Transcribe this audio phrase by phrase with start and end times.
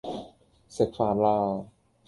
[0.67, 1.63] 食飯啦